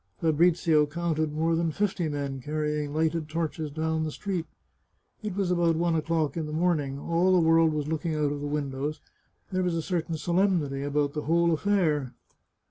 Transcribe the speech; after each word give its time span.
Fabrizio 0.19 0.87
counted 0.87 1.31
more 1.31 1.55
than 1.55 1.69
fifty 1.71 2.09
men 2.09 2.39
carry 2.41 2.83
ing 2.83 2.91
lighted 2.91 3.29
torches 3.29 3.69
down 3.69 4.03
the 4.03 4.09
street. 4.09 4.47
It 5.21 5.35
was 5.35 5.51
about 5.51 5.75
one 5.75 5.93
o'clock 5.93 6.35
in 6.35 6.47
the 6.47 6.51
morning, 6.51 6.97
all 6.97 7.31
the 7.31 7.47
world 7.47 7.71
was 7.71 7.87
looking 7.87 8.15
out 8.15 8.31
of 8.31 8.41
window, 8.41 8.93
there 9.51 9.61
was 9.61 9.75
a 9.75 9.81
certain 9.83 10.17
solemnity 10.17 10.81
about 10.81 11.13
the 11.13 11.25
whole 11.25 11.51
affair. 11.53 12.15